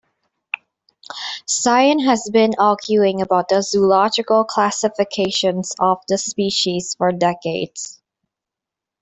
Science 1.45 2.03
has 2.05 2.27
been 2.33 2.55
arguing 2.57 3.21
about 3.21 3.49
the 3.49 3.61
zoological 3.61 4.43
classification 4.43 5.61
of 5.79 5.99
the 6.07 6.17
species 6.17 6.95
for 6.97 7.11
decades. 7.11 8.01